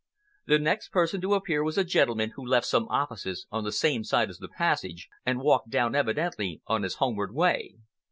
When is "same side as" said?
3.71-4.39